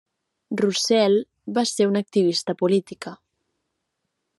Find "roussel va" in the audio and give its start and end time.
0.61-1.65